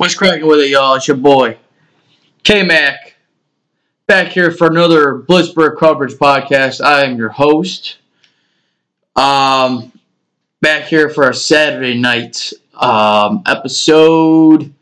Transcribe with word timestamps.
What's 0.00 0.14
cracking 0.14 0.46
with 0.46 0.60
it, 0.60 0.70
y'all? 0.70 0.94
It's 0.94 1.06
your 1.06 1.18
boy, 1.18 1.58
K 2.42 2.62
Mac, 2.62 3.16
back 4.06 4.28
here 4.28 4.50
for 4.50 4.66
another 4.66 5.18
Blitzburgh 5.18 5.76
coverage 5.78 6.14
podcast. 6.14 6.82
I 6.82 7.04
am 7.04 7.18
your 7.18 7.28
host. 7.28 7.98
Um, 9.14 9.92
back 10.62 10.84
here 10.84 11.10
for 11.10 11.28
a 11.28 11.34
Saturday 11.34 11.98
night 11.98 12.50
um, 12.76 13.42
episode. 13.44 14.72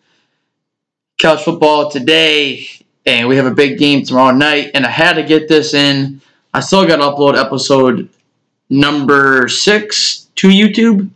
Couch 1.19 1.43
football 1.43 1.91
today, 1.91 2.69
and 3.05 3.27
we 3.27 3.35
have 3.35 3.47
a 3.47 3.55
big 3.55 3.77
game 3.77 4.05
tomorrow 4.05 4.37
night. 4.37 4.71
And 4.75 4.87
I 4.87 4.91
had 4.91 5.15
to 5.15 5.25
get 5.25 5.49
this 5.49 5.75
in. 5.75 6.21
I 6.55 6.61
still 6.61 6.87
got 6.87 6.99
to 6.99 7.03
upload 7.03 7.37
episode 7.37 8.09
number 8.71 9.49
six 9.49 10.29
to 10.37 10.47
YouTube, 10.47 11.11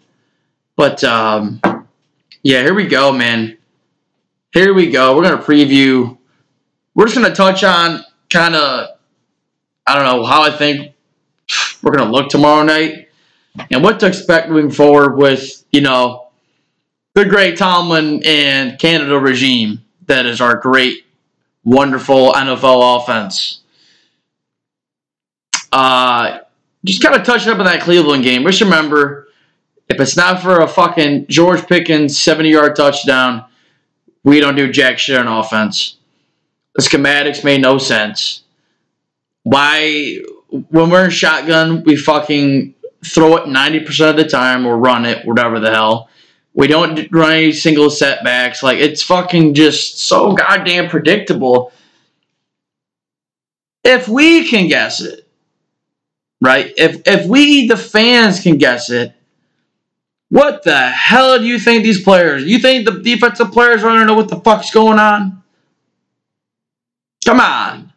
but 0.75 1.05
um, 1.05 1.61
yeah, 2.43 2.63
here 2.63 2.75
we 2.75 2.89
go, 2.89 3.13
man 3.13 3.59
here 4.53 4.75
we 4.75 4.91
go. 4.91 5.17
We're 5.17 5.23
going 5.23 5.39
to 5.39 5.43
preview. 5.45 6.17
We're 6.95 7.07
just 7.07 7.17
going 7.17 7.29
to 7.29 7.35
touch 7.35 7.65
on 7.65 8.05
kind 8.31 8.55
of, 8.55 8.91
I 9.87 9.95
don't 9.95 10.05
know, 10.05 10.25
how 10.25 10.43
I 10.43 10.51
think 10.51 10.95
we're 11.83 11.93
going 11.93 12.07
to 12.07 12.13
look 12.13 12.29
tomorrow 12.29 12.63
night 12.63 13.09
and 13.71 13.83
what 13.83 14.01
to 14.01 14.07
expect 14.07 14.51
moving 14.51 14.71
forward 14.71 15.17
with, 15.17 15.65
you 15.73 15.81
know, 15.81 16.29
the 17.15 17.25
great 17.25 17.59
Tomlin 17.59 18.23
and 18.25 18.79
Canada 18.79 19.19
regime 19.19 19.83
that 20.07 20.27
is 20.27 20.41
our 20.41 20.57
great, 20.57 21.05
wonderful 21.65 22.33
NFL 22.33 23.03
offense. 23.03 23.61
Uh, 25.71 26.41
just 26.85 27.03
kind 27.03 27.15
of 27.15 27.25
touching 27.25 27.53
up 27.53 27.59
on 27.59 27.65
that 27.65 27.83
Cleveland 27.83 28.25
game. 28.25 28.45
Just 28.45 28.61
remember, 28.61 29.29
if 29.89 30.01
it's 30.01 30.17
not 30.17 30.43
for 30.43 30.61
a 30.61 30.69
fucking 30.69 31.27
George 31.29 31.67
Pickens 31.67 32.19
70 32.19 32.51
yard 32.51 32.77
touchdown, 32.77 33.45
we 34.25 34.41
don't 34.41 34.57
do 34.57 34.71
jack 34.71 34.99
shit 34.99 35.19
on 35.19 35.27
offense. 35.27 35.97
The 36.75 36.83
schematics 36.83 37.45
made 37.45 37.61
no 37.61 37.79
sense. 37.79 38.45
Why, 39.43 40.19
when 40.49 40.91
we're 40.91 41.05
in 41.05 41.11
shotgun, 41.11 41.83
we 41.85 41.97
fucking 41.97 42.75
throw 43.05 43.37
it 43.37 43.45
90% 43.45 44.11
of 44.11 44.17
the 44.17 44.29
time 44.29 44.67
or 44.67 44.77
run 44.79 45.05
it, 45.05 45.27
whatever 45.27 45.59
the 45.59 45.71
hell. 45.71 46.09
We 46.55 46.69
don't 46.69 47.11
run 47.11 47.33
any 47.33 47.53
single 47.53 47.91
setbacks. 47.91 48.63
Like, 48.63 48.79
it's 48.79 49.03
fucking 49.03 49.55
just 49.55 50.01
so 50.01 50.35
goddamn 50.35 50.89
predictable. 50.89 51.73
If 53.85 54.07
we 54.07 54.47
can 54.49 54.69
guess 54.69 55.01
it, 55.01 55.27
right? 56.41 56.73
If, 56.77 57.03
if 57.07 57.27
we, 57.27 57.67
the 57.67 57.77
fans, 57.77 58.41
can 58.41 58.59
guess 58.59 58.91
it, 58.91 59.15
what 60.33 60.63
the 60.63 60.89
hell 60.89 61.39
do 61.39 61.45
you 61.45 61.59
think 61.59 61.85
these 61.85 62.01
players? 62.01 62.45
You 62.45 62.59
think 62.59 62.87
the 62.87 63.03
defensive 63.03 63.53
players 63.53 63.83
don't 63.83 63.91
going 63.91 64.01
to 64.01 64.07
know 64.07 64.15
what 64.15 64.31
the 64.31 64.41
fuck's 64.41 64.71
going 64.71 64.99
on? 64.99 65.43
Come 67.27 67.39
on. 67.39 67.93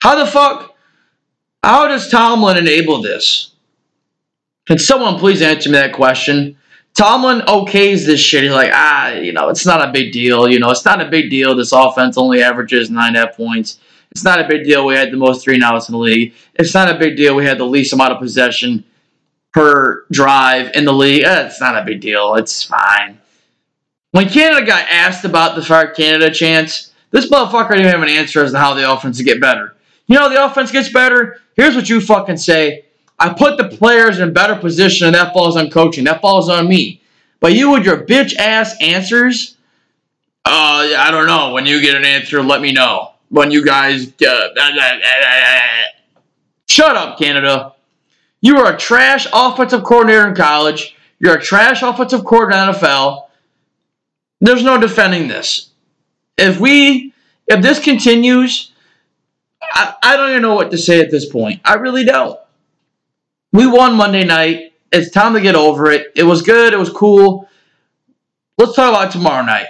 How 0.00 0.14
the 0.14 0.30
fuck? 0.30 0.76
How 1.64 1.88
does 1.88 2.08
Tomlin 2.08 2.56
enable 2.56 3.02
this? 3.02 3.50
Can 4.66 4.78
someone 4.78 5.18
please 5.18 5.42
answer 5.42 5.70
me 5.70 5.72
that 5.72 5.92
question? 5.92 6.56
Tomlin 6.94 7.40
okays 7.40 8.06
this 8.06 8.20
shit. 8.20 8.44
He's 8.44 8.52
like, 8.52 8.70
ah, 8.72 9.14
you 9.14 9.32
know, 9.32 9.48
it's 9.48 9.66
not 9.66 9.88
a 9.88 9.90
big 9.90 10.12
deal. 10.12 10.48
You 10.48 10.60
know, 10.60 10.70
it's 10.70 10.84
not 10.84 11.00
a 11.00 11.10
big 11.10 11.30
deal. 11.30 11.56
This 11.56 11.72
offense 11.72 12.16
only 12.16 12.44
averages 12.44 12.90
nine 12.90 13.16
half 13.16 13.36
points. 13.36 13.80
It's 14.12 14.22
not 14.22 14.40
a 14.40 14.46
big 14.46 14.62
deal. 14.62 14.86
We 14.86 14.94
had 14.94 15.10
the 15.10 15.16
most 15.16 15.42
three 15.42 15.60
outs 15.60 15.88
in 15.88 15.94
the 15.94 15.98
league. 15.98 16.32
It's 16.54 16.74
not 16.74 16.88
a 16.88 16.96
big 16.96 17.16
deal. 17.16 17.34
We 17.34 17.44
had 17.44 17.58
the 17.58 17.66
least 17.66 17.92
amount 17.92 18.12
of 18.12 18.20
possession 18.20 18.84
per 19.52 20.06
drive 20.10 20.72
in 20.74 20.84
the 20.84 20.92
league. 20.92 21.24
Eh, 21.24 21.46
it's 21.46 21.60
not 21.60 21.76
a 21.76 21.84
big 21.84 22.00
deal. 22.00 22.34
It's 22.36 22.62
fine. 22.62 23.18
When 24.12 24.28
Canada 24.28 24.66
got 24.66 24.88
asked 24.90 25.24
about 25.24 25.54
the 25.54 25.62
Fire 25.62 25.92
Canada 25.92 26.30
chance, 26.30 26.92
this 27.10 27.30
motherfucker 27.30 27.70
didn't 27.70 27.92
have 27.92 28.02
an 28.02 28.08
answer 28.08 28.42
as 28.42 28.52
to 28.52 28.58
how 28.58 28.74
the 28.74 28.90
offense 28.90 29.18
would 29.18 29.26
get 29.26 29.40
better. 29.40 29.74
You 30.06 30.16
know, 30.16 30.28
the 30.28 30.44
offense 30.44 30.72
gets 30.72 30.92
better. 30.92 31.40
Here's 31.54 31.76
what 31.76 31.88
you 31.88 32.00
fucking 32.00 32.36
say. 32.36 32.84
I 33.18 33.32
put 33.32 33.58
the 33.58 33.68
players 33.68 34.18
in 34.18 34.32
better 34.32 34.56
position, 34.56 35.06
and 35.06 35.14
that 35.14 35.32
falls 35.32 35.56
on 35.56 35.70
coaching. 35.70 36.04
That 36.04 36.20
falls 36.20 36.48
on 36.48 36.66
me. 36.66 37.00
But 37.38 37.54
you 37.54 37.70
with 37.70 37.84
your 37.84 38.04
bitch 38.04 38.34
ass 38.36 38.74
answers, 38.80 39.56
uh, 40.44 40.94
I 40.96 41.10
don't 41.10 41.26
know. 41.26 41.52
When 41.52 41.66
you 41.66 41.80
get 41.80 41.94
an 41.94 42.04
answer, 42.04 42.42
let 42.42 42.60
me 42.60 42.72
know. 42.72 43.12
When 43.28 43.50
you 43.50 43.64
guys, 43.64 44.12
uh, 44.26 44.48
shut 46.66 46.96
up, 46.96 47.18
Canada. 47.18 47.74
You 48.40 48.58
are 48.58 48.74
a 48.74 48.76
trash 48.76 49.26
offensive 49.32 49.84
coordinator 49.84 50.28
in 50.28 50.34
college. 50.34 50.96
You're 51.18 51.36
a 51.36 51.42
trash 51.42 51.82
offensive 51.82 52.24
coordinator 52.24 52.62
in 52.62 52.72
the 52.72 52.78
NFL. 52.78 53.26
There's 54.40 54.64
no 54.64 54.80
defending 54.80 55.28
this. 55.28 55.70
If 56.38 56.58
we, 56.58 57.12
if 57.46 57.60
this 57.62 57.78
continues, 57.78 58.72
I, 59.62 59.94
I 60.02 60.16
don't 60.16 60.30
even 60.30 60.42
know 60.42 60.54
what 60.54 60.70
to 60.70 60.78
say 60.78 61.00
at 61.00 61.10
this 61.10 61.26
point. 61.26 61.60
I 61.64 61.74
really 61.74 62.04
don't. 62.04 62.38
We 63.52 63.66
won 63.66 63.96
Monday 63.96 64.24
night. 64.24 64.72
It's 64.92 65.10
time 65.10 65.34
to 65.34 65.40
get 65.40 65.54
over 65.54 65.90
it. 65.90 66.12
It 66.16 66.22
was 66.22 66.42
good. 66.42 66.72
It 66.72 66.78
was 66.78 66.90
cool. 66.90 67.48
Let's 68.56 68.74
talk 68.74 68.90
about 68.90 69.12
tomorrow 69.12 69.44
night. 69.44 69.66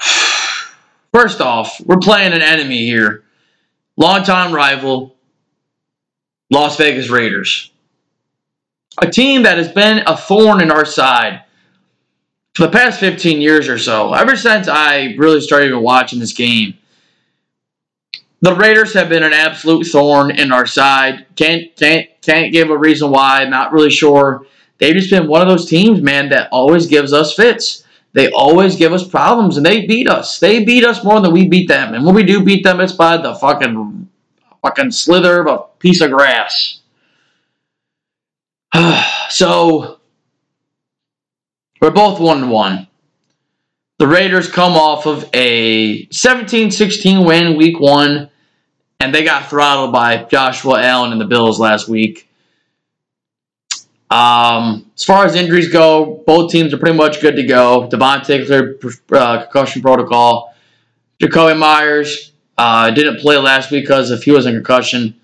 First 1.12 1.40
off, 1.40 1.80
we're 1.80 1.98
playing 1.98 2.32
an 2.32 2.42
enemy 2.42 2.84
here. 2.84 3.24
Longtime 3.96 4.52
rival, 4.52 5.15
Las 6.50 6.76
Vegas 6.76 7.08
Raiders. 7.08 7.70
A 9.02 9.10
team 9.10 9.42
that 9.42 9.58
has 9.58 9.70
been 9.70 10.02
a 10.06 10.16
thorn 10.16 10.60
in 10.60 10.70
our 10.70 10.84
side 10.84 11.42
for 12.54 12.62
the 12.66 12.72
past 12.72 13.00
15 13.00 13.40
years 13.40 13.68
or 13.68 13.78
so. 13.78 14.14
Ever 14.14 14.36
since 14.36 14.68
I 14.68 15.14
really 15.18 15.40
started 15.40 15.76
watching 15.76 16.18
this 16.18 16.32
game, 16.32 16.74
the 18.40 18.54
Raiders 18.54 18.94
have 18.94 19.08
been 19.08 19.22
an 19.22 19.32
absolute 19.32 19.86
thorn 19.86 20.30
in 20.30 20.52
our 20.52 20.66
side. 20.66 21.26
Can't 21.36 21.74
can't 21.76 22.06
can't 22.22 22.52
give 22.52 22.70
a 22.70 22.78
reason 22.78 23.10
why. 23.10 23.44
Not 23.44 23.72
really 23.72 23.90
sure. 23.90 24.46
They've 24.78 24.94
just 24.94 25.10
been 25.10 25.26
one 25.26 25.42
of 25.42 25.48
those 25.48 25.68
teams, 25.68 26.00
man, 26.02 26.28
that 26.28 26.48
always 26.52 26.86
gives 26.86 27.12
us 27.12 27.34
fits. 27.34 27.84
They 28.12 28.30
always 28.30 28.76
give 28.76 28.92
us 28.92 29.06
problems, 29.06 29.56
and 29.56 29.66
they 29.66 29.86
beat 29.86 30.08
us. 30.08 30.38
They 30.38 30.64
beat 30.64 30.84
us 30.84 31.04
more 31.04 31.20
than 31.20 31.32
we 31.32 31.48
beat 31.48 31.68
them. 31.68 31.92
And 31.92 32.04
when 32.04 32.14
we 32.14 32.22
do 32.22 32.42
beat 32.42 32.62
them, 32.62 32.80
it's 32.80 32.92
by 32.92 33.16
the 33.16 33.34
fucking 33.34 34.05
fucking 34.66 34.90
slither 34.90 35.40
of 35.40 35.46
a 35.46 35.58
piece 35.78 36.00
of 36.00 36.10
grass. 36.10 36.80
so 39.30 40.00
we're 41.80 41.90
both 41.92 42.18
one 42.18 42.42
and 42.42 42.50
one. 42.50 42.88
The 43.98 44.08
Raiders 44.08 44.50
come 44.50 44.72
off 44.72 45.06
of 45.06 45.30
a 45.32 46.06
17-16 46.06 47.24
win 47.24 47.56
week 47.56 47.78
one, 47.78 48.28
and 48.98 49.14
they 49.14 49.24
got 49.24 49.48
throttled 49.48 49.92
by 49.92 50.24
Joshua 50.24 50.82
Allen 50.82 51.12
and 51.12 51.20
the 51.20 51.26
Bills 51.26 51.60
last 51.60 51.88
week. 51.88 52.28
Um, 54.10 54.90
as 54.96 55.04
far 55.04 55.24
as 55.24 55.34
injuries 55.36 55.72
go, 55.72 56.24
both 56.26 56.50
teams 56.50 56.74
are 56.74 56.78
pretty 56.78 56.96
much 56.96 57.20
good 57.20 57.36
to 57.36 57.44
go. 57.44 57.88
Davante 57.90 58.44
cleared 58.44 58.80
uh, 59.12 59.44
concussion 59.44 59.80
protocol. 59.80 60.54
Jakobi 61.20 61.56
Meyers 61.56 62.32
uh, 62.58 62.90
didn't 62.90 63.20
play 63.20 63.36
last 63.36 63.70
week 63.70 63.84
because 63.84 64.10
if 64.10 64.24
he 64.24 64.30
was 64.30 64.46
in 64.46 64.54
concussion. 64.54 65.14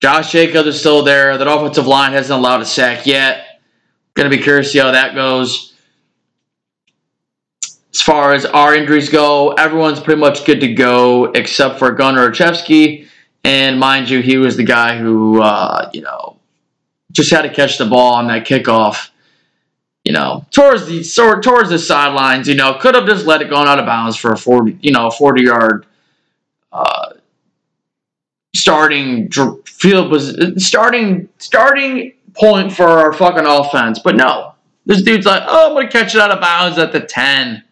Josh 0.00 0.32
Jacobs 0.32 0.68
is 0.68 0.80
still 0.80 1.02
there. 1.02 1.38
That 1.38 1.50
offensive 1.50 1.86
line 1.86 2.12
hasn't 2.12 2.38
allowed 2.38 2.60
a 2.60 2.66
sack 2.66 3.06
yet. 3.06 3.60
Going 4.14 4.30
to 4.30 4.36
be 4.36 4.42
curious 4.42 4.66
to 4.66 4.72
see 4.72 4.78
how 4.78 4.90
that 4.90 5.14
goes. 5.14 5.74
As 7.92 8.02
far 8.02 8.32
as 8.34 8.44
our 8.44 8.74
injuries 8.74 9.08
go, 9.08 9.52
everyone's 9.52 10.00
pretty 10.00 10.20
much 10.20 10.44
good 10.44 10.60
to 10.60 10.74
go 10.74 11.26
except 11.26 11.78
for 11.78 11.92
Gunnar 11.92 12.30
Olszewski. 12.30 13.08
And 13.44 13.78
mind 13.78 14.10
you, 14.10 14.20
he 14.20 14.36
was 14.36 14.56
the 14.56 14.64
guy 14.64 14.98
who, 14.98 15.40
uh, 15.40 15.90
you 15.92 16.02
know, 16.02 16.38
just 17.12 17.30
had 17.30 17.42
to 17.42 17.50
catch 17.50 17.78
the 17.78 17.86
ball 17.86 18.14
on 18.14 18.26
that 18.28 18.46
kickoff 18.46 19.10
you 20.04 20.12
know, 20.12 20.44
towards 20.50 20.86
the 20.86 21.02
sort 21.02 21.42
towards 21.42 21.70
the 21.70 21.78
sidelines. 21.78 22.46
You 22.46 22.54
know, 22.54 22.74
could 22.74 22.94
have 22.94 23.06
just 23.06 23.26
let 23.26 23.42
it 23.42 23.50
go 23.50 23.56
out 23.56 23.78
of 23.78 23.86
bounds 23.86 24.16
for 24.16 24.32
a 24.32 24.36
forty, 24.36 24.78
you 24.80 24.92
know, 24.92 25.10
forty 25.10 25.44
yard 25.44 25.86
uh, 26.72 27.14
starting 28.54 29.30
field 29.64 30.10
was 30.10 30.36
starting 30.64 31.28
starting 31.38 32.12
point 32.34 32.72
for 32.72 32.86
our 32.86 33.12
fucking 33.12 33.46
offense. 33.46 33.98
But 33.98 34.16
no, 34.16 34.54
this 34.84 35.02
dude's 35.02 35.26
like, 35.26 35.42
oh, 35.46 35.70
I'm 35.70 35.74
gonna 35.74 35.90
catch 35.90 36.14
it 36.14 36.20
out 36.20 36.30
of 36.30 36.40
bounds 36.40 36.78
at 36.78 36.92
the 36.92 37.00
ten. 37.00 37.64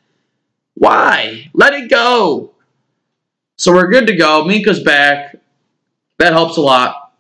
Why? 0.75 1.51
Let 1.53 1.75
it 1.75 1.91
go. 1.91 2.53
So 3.59 3.73
we're 3.73 3.91
good 3.91 4.07
to 4.07 4.17
go. 4.17 4.45
Minkah's 4.45 4.83
back. 4.83 5.37
That 6.19 6.33
helps 6.33 6.57
a 6.57 6.61
lot. 6.61 7.13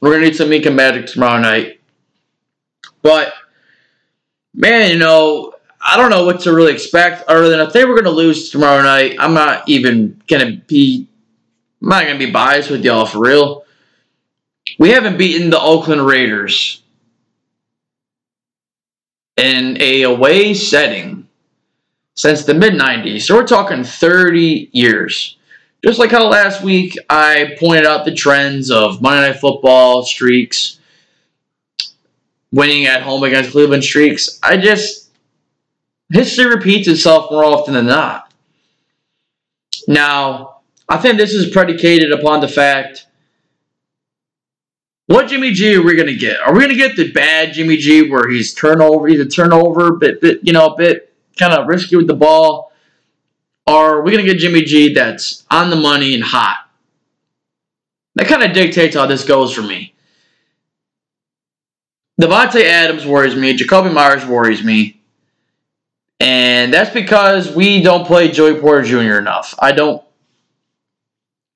We're 0.00 0.12
gonna 0.12 0.24
need 0.24 0.36
some 0.36 0.48
Minkah 0.48 0.74
magic 0.74 1.06
tomorrow 1.06 1.40
night. 1.40 1.75
But 3.02 3.32
man, 4.54 4.90
you 4.90 4.98
know, 4.98 5.54
I 5.80 5.96
don't 5.96 6.10
know 6.10 6.24
what 6.24 6.40
to 6.40 6.52
really 6.52 6.72
expect 6.72 7.28
other 7.28 7.48
than 7.48 7.60
if 7.60 7.72
they 7.72 7.84
were 7.84 7.94
going 7.94 8.04
to 8.04 8.10
lose 8.10 8.50
tomorrow 8.50 8.82
night, 8.82 9.16
I'm 9.18 9.34
not 9.34 9.68
even 9.68 10.20
going 10.26 10.44
to 10.44 10.60
be, 10.66 11.08
I'm 11.80 11.88
not 11.88 12.04
going 12.04 12.18
to 12.18 12.26
be 12.26 12.32
biased 12.32 12.70
with 12.70 12.84
y'all 12.84 13.06
for 13.06 13.20
real. 13.20 13.64
We 14.78 14.90
haven't 14.90 15.16
beaten 15.16 15.50
the 15.50 15.60
Oakland 15.60 16.04
Raiders 16.04 16.82
in 19.36 19.80
a 19.80 20.02
away 20.02 20.54
setting 20.54 21.28
since 22.14 22.44
the 22.44 22.54
mid 22.54 22.74
90s. 22.74 23.22
So 23.22 23.36
we're 23.36 23.46
talking 23.46 23.84
30 23.84 24.70
years. 24.72 25.36
Just 25.84 25.98
like 25.98 26.10
how 26.10 26.26
last 26.26 26.62
week 26.62 26.98
I 27.08 27.56
pointed 27.60 27.86
out 27.86 28.04
the 28.04 28.14
trends 28.14 28.70
of 28.70 29.00
Monday 29.00 29.28
Night 29.28 29.38
Football 29.38 30.02
streaks, 30.02 30.80
winning 32.56 32.86
at 32.86 33.02
home 33.02 33.22
against 33.22 33.52
Cleveland 33.52 33.84
streaks. 33.84 34.40
I 34.42 34.56
just, 34.56 35.10
history 36.10 36.46
repeats 36.46 36.88
itself 36.88 37.30
more 37.30 37.44
often 37.44 37.74
than 37.74 37.86
not. 37.86 38.32
Now, 39.86 40.60
I 40.88 40.96
think 40.96 41.18
this 41.18 41.34
is 41.34 41.50
predicated 41.52 42.12
upon 42.12 42.40
the 42.40 42.48
fact 42.48 43.06
what 45.06 45.28
Jimmy 45.28 45.52
G 45.52 45.76
are 45.76 45.82
we 45.82 45.96
gonna 45.96 46.14
get? 46.14 46.40
Are 46.40 46.52
we 46.52 46.60
gonna 46.60 46.74
get 46.74 46.96
the 46.96 47.12
bad 47.12 47.52
Jimmy 47.52 47.76
G 47.76 48.10
where 48.10 48.28
he's 48.28 48.54
turnover, 48.54 49.06
he's 49.06 49.20
a 49.20 49.26
turnover, 49.26 49.92
bit, 49.92 50.20
bit 50.20 50.40
you 50.42 50.52
know, 50.52 50.66
a 50.66 50.76
bit 50.76 51.14
kind 51.38 51.52
of 51.52 51.68
risky 51.68 51.94
with 51.94 52.08
the 52.08 52.14
ball? 52.14 52.72
Or 53.68 53.98
are 53.98 54.02
we 54.02 54.10
gonna 54.10 54.24
get 54.24 54.38
Jimmy 54.38 54.62
G 54.62 54.94
that's 54.94 55.44
on 55.50 55.70
the 55.70 55.76
money 55.76 56.14
and 56.14 56.24
hot? 56.24 56.56
That 58.16 58.26
kind 58.26 58.42
of 58.42 58.52
dictates 58.52 58.96
how 58.96 59.06
this 59.06 59.24
goes 59.24 59.52
for 59.52 59.62
me. 59.62 59.94
Davante 62.20 62.62
Adams 62.62 63.06
worries 63.06 63.34
me. 63.34 63.56
Jakobi 63.56 63.92
Meyers 63.92 64.24
worries 64.24 64.64
me. 64.64 65.00
And 66.18 66.72
that's 66.72 66.90
because 66.90 67.54
we 67.54 67.82
don't 67.82 68.06
play 68.06 68.30
Joey 68.30 68.58
Porter 68.58 68.82
Jr. 68.82 69.18
enough. 69.18 69.54
I 69.58 69.72
don't 69.72 70.02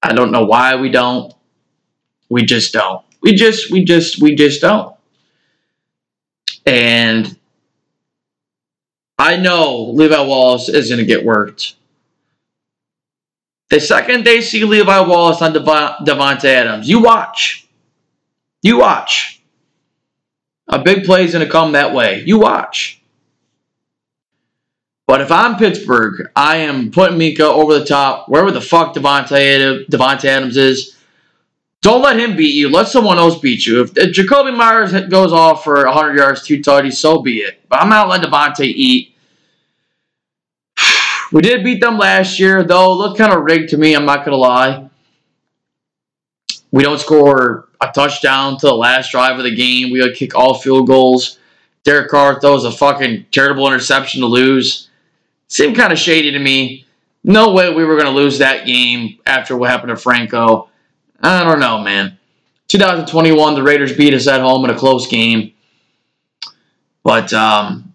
I 0.03 0.13
don't 0.13 0.33
know 0.33 0.45
why 0.45 0.77
we 0.77 0.91
don't. 0.91 1.33
We 2.29 2.45
just 2.45 2.73
don't. 2.73 3.05
We 3.23 3.35
just, 3.35 3.71
we 3.71 3.85
just, 3.85 4.21
we 4.21 4.35
just 4.35 4.61
don't. 4.61 4.97
And 6.65 7.37
I 9.19 9.37
know 9.37 9.91
Levi 9.91 10.21
Wallace 10.21 10.69
is 10.69 10.89
to 10.89 11.05
get 11.05 11.25
worked. 11.25 11.75
The 13.69 13.81
second 13.81 14.25
they 14.25 14.41
see 14.41 14.65
Levi 14.65 15.01
Wallace 15.01 15.43
on 15.43 15.53
Davante 15.53 16.45
Adams, 16.45 16.89
you 16.89 17.03
watch. 17.03 17.69
You 18.63 18.79
watch. 18.79 19.40
A 20.71 20.79
big 20.79 21.05
play 21.05 21.25
is 21.25 21.33
going 21.33 21.45
to 21.45 21.51
come 21.51 21.73
that 21.73 21.93
way. 21.93 22.23
You 22.25 22.39
watch. 22.39 23.03
But 25.09 25.21
if 25.21 25.33
I'm 25.33 25.57
Pittsburgh, 25.57 26.31
I 26.37 26.59
am 26.59 26.93
putting 26.93 27.19
Minkah 27.19 27.41
over 27.41 27.77
the 27.77 27.85
top, 27.85 28.29
wherever 28.29 28.53
the 28.53 28.61
fuck 28.61 28.95
Davante 28.95 29.85
Davante 29.87 30.27
Adams 30.27 30.57
is. 30.57 30.97
Don't 31.83 32.03
let 32.03 32.21
him 32.21 32.37
beat 32.37 32.55
you. 32.55 32.69
Let 32.69 32.87
someone 32.87 33.19
else 33.19 33.41
beat 33.41 33.67
you. 33.67 33.81
If, 33.81 33.95
Jakobi 33.95 34.57
Meyers 34.57 34.93
goes 35.09 35.33
off 35.33 35.65
for 35.65 35.85
100 35.85 36.17
yards, 36.17 36.47
two 36.47 36.59
tutties, 36.61 36.93
so 36.93 37.23
be 37.23 37.39
it. 37.39 37.61
But 37.69 37.81
I'm 37.81 37.89
not 37.89 38.09
letting 38.09 38.31
Davante 38.31 38.67
eat. 38.67 39.17
We 41.33 41.43
did 41.43 41.63
beat 41.63 41.81
them 41.81 41.97
last 41.97 42.41
year, 42.41 42.65
though. 42.65 42.93
Looked 42.93 43.19
kind 43.19 43.33
of 43.33 43.45
rigged 43.45 43.71
to 43.71 43.77
me, 43.77 43.95
I'm 43.95 44.05
not 44.05 44.25
going 44.25 44.33
to 44.33 44.37
lie. 44.37 44.91
We 46.73 46.83
don't 46.83 46.99
score 46.99 47.70
a 47.81 47.91
touchdown 47.93 48.59
to 48.59 48.67
the 48.67 48.75
last 48.75 49.11
drive 49.11 49.39
of 49.39 49.45
the 49.45 49.55
game. 49.55 49.91
We 49.91 50.01
would 50.01 50.15
kick 50.15 50.35
all 50.35 50.55
field 50.55 50.87
goals. 50.87 51.39
Derek 51.85 52.11
Carr 52.11 52.41
throws 52.41 52.65
a 52.65 52.71
fucking 52.71 53.27
terrible 53.31 53.67
interception 53.67 54.21
to 54.21 54.27
lose. 54.27 54.89
Seemed 55.49 55.77
kind 55.77 55.93
of 55.93 55.99
shady 55.99 56.31
to 56.33 56.39
me. 56.39 56.87
No 57.25 57.53
way 57.53 57.73
we 57.73 57.85
were 57.85 57.97
going 57.97 58.07
to 58.07 58.13
lose 58.13 58.39
that 58.39 58.67
game 58.67 59.19
after 59.27 59.57
what 59.57 59.71
happened 59.71 59.91
to 59.91 59.97
Franco. 59.97 60.69
I 61.23 61.45
don't 61.45 61.61
know, 61.61 61.79
man. 61.81 62.19
2021, 62.69 63.55
the 63.55 63.63
Raiders 63.63 63.97
beat 63.97 64.15
us 64.15 64.27
at 64.27 64.41
home 64.41 64.65
in 64.65 64.71
a 64.71 64.79
close 64.79 65.07
game. 65.07 65.53
But, 67.03 67.33
um, 67.33 67.95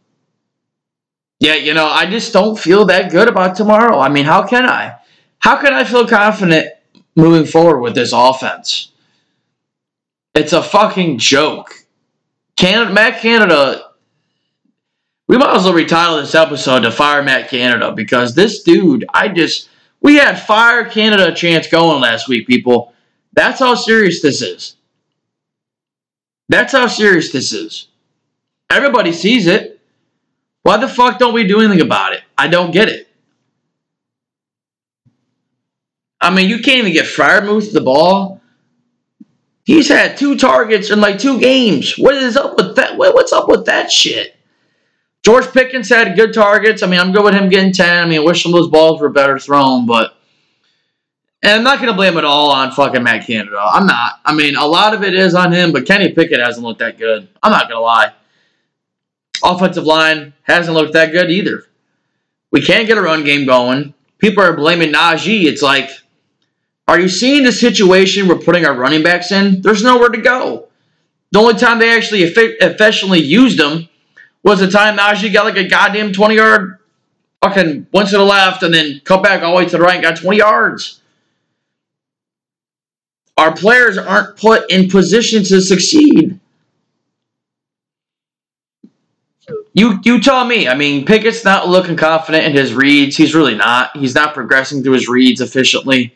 yeah, 1.40 1.56
you 1.56 1.74
know, 1.74 1.88
I 1.88 2.10
just 2.10 2.34
don't 2.34 2.58
feel 2.58 2.86
that 2.86 3.12
good 3.12 3.28
about 3.28 3.56
tomorrow. 3.56 4.00
I 4.00 4.10
mean, 4.10 4.26
how 4.26 4.46
can 4.46 4.66
I? 4.66 4.96
How 5.40 5.58
can 5.62 5.74
I 5.74 5.84
feel 5.84 6.08
confident 6.08 6.74
moving 7.16 7.46
forward 7.46 7.82
with 7.82 7.96
this 7.96 8.12
offense? 8.14 8.92
It's 10.36 10.52
a 10.52 10.62
fucking 10.62 11.18
joke. 11.18 11.74
Canada, 12.58 12.92
Matt 12.92 13.22
Canada, 13.22 13.92
we 15.28 15.38
might 15.38 15.56
as 15.56 15.64
well 15.64 15.74
retitle 15.74 16.22
this 16.22 16.36
episode 16.36 16.82
to 16.82 16.92
Fire 16.92 17.24
Matt 17.24 17.50
Canada 17.50 17.94
because 17.94 18.36
this 18.36 18.62
dude, 18.62 19.06
I 19.14 19.30
just, 19.30 19.70
we 20.02 20.16
had 20.16 20.36
Fire 20.36 20.86
Canada 20.90 21.34
chance 21.34 21.68
going 21.68 22.02
last 22.02 22.28
week, 22.28 22.48
people. 22.48 22.94
That's 23.32 23.60
how 23.60 23.76
serious 23.76 24.22
this 24.22 24.42
is. 24.42 24.76
That's 26.50 26.74
how 26.74 26.88
serious 26.88 27.32
this 27.32 27.54
is. 27.54 27.88
Everybody 28.70 29.14
sees 29.14 29.48
it. 29.48 29.80
Why 30.64 30.78
the 30.78 30.88
fuck 30.88 31.18
don't 31.18 31.34
we 31.34 31.48
do 31.48 31.60
anything 31.62 31.82
about 31.82 32.14
it? 32.14 32.24
I 32.38 32.48
don't 32.48 32.72
get 32.72 32.90
it. 32.90 33.08
I 36.20 36.34
mean, 36.34 36.50
you 36.50 36.60
can't 36.60 36.80
even 36.80 36.94
get 36.94 37.06
Freiermuth 37.06 37.72
the 37.72 37.82
ball. 37.82 38.35
He's 39.66 39.90
had 39.90 40.16
two 40.16 40.38
targets 40.38 40.92
in 40.92 41.02
like 41.02 41.18
two 41.18 41.40
games. 41.40 41.96
What 41.98 42.16
is 42.16 42.38
up 42.38 42.56
with 42.56 42.76
that? 42.76 42.98
What's 42.98 43.34
up 43.34 43.50
with 43.50 43.66
that 43.66 43.92
shit? 43.92 44.36
George 45.24 45.48
Pickens 45.48 45.90
had 45.90 46.16
good 46.16 46.36
targets. 46.36 46.84
I 46.84 46.88
mean, 46.88 47.00
I'm 47.00 47.12
good 47.12 47.24
with 47.24 47.34
him 47.34 47.50
getting 47.50 47.74
10. 47.74 48.04
I 48.04 48.08
mean, 48.08 48.22
I 48.22 48.24
wish 48.24 48.44
some 48.44 48.54
of 48.54 48.60
those 48.60 48.70
balls 48.70 49.02
were 49.02 49.10
better 49.10 49.40
thrown, 49.40 49.88
but 49.88 50.16
and 51.42 51.54
I'm 51.54 51.64
not 51.64 51.78
going 51.78 51.90
to 51.90 51.96
blame 51.96 52.18
it 52.18 52.26
all 52.26 52.52
on 52.52 52.72
fucking 52.72 53.02
Matt 53.02 53.26
Canada. 53.26 53.60
I'm 53.60 53.88
not. 53.88 54.20
I 54.24 54.36
mean, 54.36 54.56
a 54.56 54.66
lot 54.66 54.94
of 54.94 55.04
it 55.04 55.16
is 55.16 55.34
on 55.34 55.52
him, 55.52 55.72
but 55.72 55.88
Kenny 55.88 56.12
Pickett 56.12 56.40
hasn't 56.40 56.66
looked 56.66 56.80
that 56.80 57.00
good. 57.00 57.28
I'm 57.42 57.52
not 57.52 57.68
going 57.70 57.78
to 57.78 57.82
lie. 57.82 58.14
Offensive 59.44 59.84
line 59.84 60.34
hasn't 60.44 60.76
looked 60.76 60.94
that 60.94 61.12
good 61.12 61.32
either. 61.32 61.66
We 62.52 62.62
can't 62.62 62.88
get 62.88 62.98
a 62.98 63.02
run 63.02 63.24
game 63.24 63.46
going. 63.46 63.96
People 64.20 64.44
are 64.44 64.56
blaming 64.56 64.94
Najee. 64.94 65.46
It's 65.46 65.62
like, 65.62 65.90
are 66.88 67.00
you 67.00 67.10
seeing 67.10 67.44
the 67.44 67.52
situation 67.52 68.28
we're 68.28 68.38
putting 68.38 68.66
our 68.66 68.76
running 68.76 69.04
backs 69.04 69.32
in? 69.32 69.62
There's 69.62 69.84
nowhere 69.84 70.10
to 70.10 70.22
go. 70.22 70.68
The 71.32 71.40
only 71.40 71.56
time 71.56 71.80
they 71.80 71.96
actually 71.96 72.22
efficiently 72.24 73.20
used 73.20 73.58
them 73.58 73.90
was 74.44 74.60
the 74.60 74.70
time 74.70 74.98
Najee 74.98 75.34
got 75.34 75.46
like 75.46 75.58
a 75.58 75.68
goddamn 75.68 76.14
20 76.14 76.36
yard 76.36 76.80
fucking 77.42 77.88
went 77.92 78.10
to 78.10 78.18
the 78.18 78.24
left 78.24 78.64
and 78.64 78.74
then 78.74 79.02
cut 79.04 79.24
back 79.24 79.42
all 79.42 79.52
the 79.52 79.58
way 79.58 79.66
to 79.66 79.78
the 79.78 79.84
right 79.84 79.96
and 79.96 80.04
got 80.04 80.18
20 80.18 80.38
yards. 80.38 81.02
Our 83.38 83.54
players 83.54 83.98
aren't 83.98 84.38
put 84.38 84.72
in 84.72 84.90
position 84.90 85.44
to 85.44 85.62
succeed. 85.62 86.40
You 89.74 90.00
you 90.06 90.22
tell 90.22 90.46
me. 90.46 90.70
I 90.70 90.76
mean, 90.76 91.06
Pickett's 91.06 91.44
not 91.44 91.68
looking 91.68 91.98
confident 91.98 92.46
in 92.46 92.54
his 92.54 92.74
reads. 92.74 93.18
He's 93.18 93.36
really 93.36 93.56
not. 93.56 93.96
He's 93.98 94.16
not 94.16 94.34
progressing 94.34 94.84
through 94.84 94.94
his 94.94 95.10
reads 95.10 95.42
efficiently. 95.42 96.16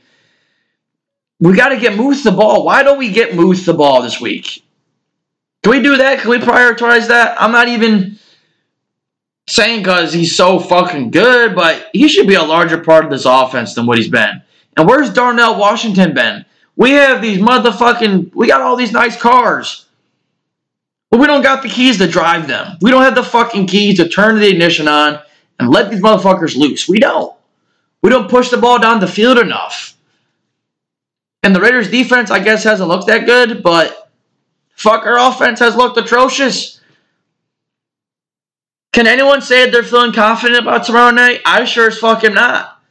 We 1.39 1.55
got 1.55 1.69
to 1.69 1.79
get 1.79 1.95
Muth 1.95 2.23
the 2.23 2.31
ball. 2.31 2.65
Why 2.65 2.83
don't 2.83 2.97
we 2.97 3.11
get 3.11 3.35
Muth 3.35 3.65
the 3.65 3.73
ball 3.73 4.01
this 4.01 4.19
week? 4.19 4.63
Can 5.63 5.71
we 5.71 5.81
do 5.81 5.97
that? 5.97 6.19
Can 6.19 6.29
we 6.29 6.37
prioritize 6.37 7.07
that? 7.07 7.41
I'm 7.41 7.51
not 7.51 7.67
even 7.67 8.19
saying 9.47 9.81
because 9.81 10.13
he's 10.13 10.35
so 10.35 10.59
fucking 10.59 11.11
good, 11.11 11.55
but 11.55 11.89
he 11.93 12.07
should 12.07 12.27
be 12.27 12.35
a 12.35 12.43
larger 12.43 12.77
part 12.77 13.05
of 13.05 13.11
this 13.11 13.25
offense 13.25 13.73
than 13.73 13.85
what 13.85 13.97
he's 13.97 14.09
been. 14.09 14.41
And 14.77 14.87
where's 14.87 15.11
Darnell 15.11 15.59
Washington 15.59 16.13
been? 16.13 16.45
We 16.75 16.91
have 16.91 17.21
these 17.21 17.39
motherfucking, 17.39 18.33
we 18.33 18.47
got 18.47 18.61
all 18.61 18.75
these 18.75 18.93
nice 18.93 19.17
cars. 19.17 19.85
But 21.11 21.19
we 21.19 21.27
don't 21.27 21.41
got 21.41 21.63
the 21.63 21.69
keys 21.69 21.97
to 21.97 22.07
drive 22.07 22.47
them. 22.47 22.77
We 22.81 22.91
don't 22.91 23.01
have 23.01 23.15
the 23.15 23.23
fucking 23.23 23.67
keys 23.67 23.97
to 23.97 24.07
turn 24.07 24.39
the 24.39 24.47
ignition 24.47 24.87
on 24.87 25.19
and 25.59 25.69
let 25.69 25.89
these 25.89 26.01
motherfuckers 26.01 26.55
loose. 26.55 26.87
We 26.87 26.99
don't. 26.99 27.35
We 28.01 28.09
don't 28.09 28.29
push 28.29 28.49
the 28.49 28.57
ball 28.57 28.79
down 28.79 28.99
the 28.99 29.07
field 29.07 29.39
enough. 29.39 29.95
And 31.43 31.55
the 31.55 31.61
Raiders 31.61 31.89
defense, 31.89 32.31
I 32.31 32.39
guess, 32.39 32.63
hasn't 32.63 32.89
looked 32.89 33.07
that 33.07 33.25
good, 33.25 33.63
but 33.63 34.11
fuck, 34.75 35.05
our 35.05 35.17
offense 35.17 35.59
has 35.59 35.75
looked 35.75 35.97
atrocious. 35.97 36.81
Can 38.91 39.07
anyone 39.07 39.41
say 39.41 39.69
they're 39.69 39.83
feeling 39.83 40.11
confident 40.11 40.61
about 40.61 40.83
tomorrow 40.83 41.11
night? 41.11 41.41
I 41.45 41.63
sure 41.63 41.87
as 41.87 41.97
fuck 41.97 42.23
am 42.23 42.33
not. 42.33 42.81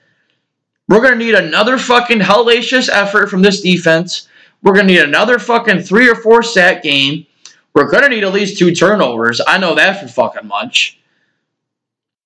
We're 0.88 1.02
going 1.02 1.18
to 1.18 1.24
need 1.24 1.34
another 1.34 1.76
fucking 1.76 2.20
hellacious 2.20 2.88
effort 2.88 3.28
from 3.28 3.42
this 3.42 3.60
defense. 3.60 4.26
We're 4.62 4.72
going 4.72 4.86
to 4.86 4.92
need 4.94 5.02
another 5.02 5.38
fucking 5.38 5.82
three 5.82 6.08
or 6.08 6.14
four 6.14 6.42
sack 6.42 6.82
game. 6.82 7.26
We're 7.74 7.90
going 7.90 8.04
to 8.04 8.08
need 8.08 8.24
at 8.24 8.32
least 8.32 8.58
two 8.58 8.74
turnovers. 8.74 9.40
I 9.46 9.58
know 9.58 9.74
that 9.74 10.00
for 10.00 10.08
fucking 10.08 10.48
much. 10.48 10.98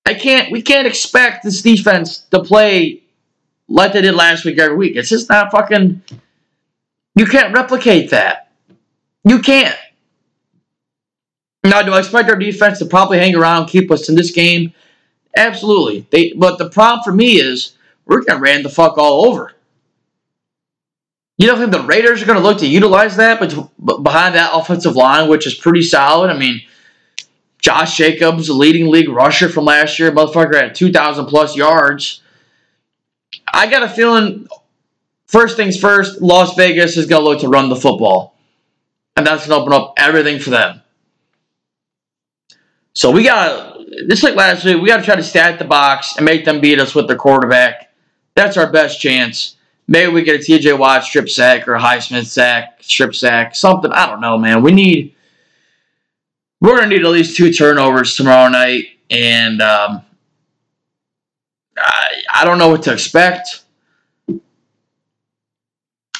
I 0.05 0.13
can't, 0.13 0.51
we 0.51 0.61
can't 0.61 0.87
expect 0.87 1.43
this 1.43 1.61
defense 1.61 2.19
to 2.31 2.41
play 2.43 3.02
like 3.67 3.93
they 3.93 4.01
did 4.01 4.15
last 4.15 4.45
week 4.45 4.59
every 4.59 4.75
week. 4.75 4.95
It's 4.95 5.09
just 5.09 5.29
not 5.29 5.51
fucking, 5.51 6.01
you 7.15 7.25
can't 7.25 7.53
replicate 7.53 8.11
that. 8.11 8.51
You 9.23 9.39
can't. 9.39 9.77
Now, 11.63 11.81
do 11.81 11.93
I 11.93 11.99
expect 11.99 12.29
our 12.29 12.35
defense 12.35 12.79
to 12.79 12.85
probably 12.85 13.19
hang 13.19 13.35
around, 13.35 13.67
keep 13.67 13.89
us 13.89 14.09
in 14.09 14.15
this 14.15 14.31
game? 14.31 14.73
Absolutely. 15.35 16.05
They, 16.09 16.33
but 16.33 16.57
the 16.57 16.69
problem 16.69 17.03
for 17.03 17.13
me 17.13 17.37
is 17.37 17.77
we're 18.05 18.21
gonna 18.21 18.39
ran 18.39 18.63
the 18.63 18.69
fuck 18.69 18.97
all 18.97 19.25
over. 19.25 19.53
You 21.37 21.47
don't 21.47 21.57
think 21.57 21.71
the 21.71 21.81
Raiders 21.81 22.21
are 22.21 22.25
going 22.25 22.37
to 22.37 22.43
look 22.43 22.59
to 22.59 22.67
utilize 22.67 23.17
that 23.17 23.39
but 23.39 24.03
behind 24.03 24.35
that 24.35 24.51
offensive 24.53 24.95
line, 24.95 25.27
which 25.27 25.47
is 25.47 25.55
pretty 25.55 25.81
solid? 25.81 26.29
I 26.29 26.37
mean, 26.37 26.61
Josh 27.59 27.97
Jacobs, 27.97 28.49
leading 28.49 28.89
league 28.91 29.09
rusher 29.09 29.49
from 29.49 29.65
last 29.65 29.97
year, 29.97 30.11
motherfucker 30.11 30.55
had 30.55 30.75
2,000 30.75 31.25
plus 31.25 31.55
yards. 31.55 32.21
I 33.53 33.67
got 33.67 33.83
a 33.83 33.87
feeling, 33.87 34.47
first 35.27 35.55
things 35.55 35.79
first, 35.79 36.21
Las 36.21 36.55
Vegas 36.55 36.97
is 36.97 37.05
going 37.05 37.23
to 37.23 37.29
look 37.29 37.41
to 37.41 37.47
run 37.47 37.69
the 37.69 37.75
football. 37.75 38.35
And 39.15 39.27
that's 39.27 39.47
going 39.47 39.59
to 39.59 39.61
open 39.61 39.73
up 39.73 39.93
everything 39.95 40.39
for 40.39 40.49
them. 40.49 40.81
So 42.93 43.11
we 43.11 43.23
got 43.23 43.73
just 44.09 44.23
like 44.23 44.35
last 44.35 44.65
week, 44.65 44.81
we 44.81 44.87
got 44.87 44.97
to 44.97 45.03
try 45.03 45.15
to 45.15 45.23
stack 45.23 45.59
the 45.59 45.65
box 45.65 46.15
and 46.17 46.25
make 46.25 46.45
them 46.45 46.59
beat 46.59 46.79
us 46.79 46.95
with 46.95 47.07
their 47.07 47.15
quarterback. 47.15 47.93
That's 48.35 48.57
our 48.57 48.71
best 48.71 48.99
chance. 48.99 49.55
Maybe 49.87 50.11
we 50.11 50.23
get 50.23 50.35
a 50.35 50.43
TJ 50.43 50.77
Watt 50.77 51.03
strip 51.03 51.29
sack 51.29 51.67
or 51.67 51.75
a 51.75 51.79
Highsmith 51.79 52.25
sack, 52.25 52.81
strip 52.81 53.13
sack, 53.13 53.55
something. 53.55 53.91
I 53.91 54.07
don't 54.07 54.21
know, 54.21 54.37
man. 54.37 54.63
We 54.63 54.71
need, 54.71 55.15
we're 56.61 56.77
going 56.77 56.89
to 56.89 56.95
need 56.95 57.05
at 57.05 57.11
least 57.11 57.35
two 57.35 57.51
turnovers 57.51 58.15
tomorrow 58.15 58.49
night. 58.49 58.85
And 59.09 59.61
um, 59.61 60.03
I, 61.77 62.21
I 62.33 62.45
don't 62.45 62.57
know 62.57 62.69
what 62.69 62.83
to 62.83 62.93
expect. 62.93 63.63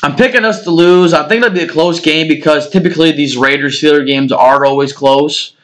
I'm 0.04 0.18
picking 0.18 0.44
us 0.44 0.64
to 0.64 0.72
lose. 0.72 1.14
I 1.14 1.28
think 1.28 1.44
it'll 1.44 1.56
be 1.56 1.64
a 1.64 1.68
close 1.68 2.02
game 2.02 2.28
because 2.28 2.70
typically 2.70 3.14
these 3.14 3.38
Raiders 3.38 3.82
Steelers 3.82 4.06
games 4.06 4.34
are 4.34 4.66
always 4.66 4.92
close. 4.92 5.56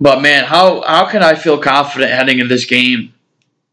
But 0.00 0.20
man, 0.20 0.44
how 0.44 0.82
how 0.82 1.06
can 1.06 1.22
I 1.22 1.36
feel 1.36 1.58
confident 1.58 2.10
heading 2.10 2.40
in 2.40 2.48
this 2.48 2.64
game 2.64 3.14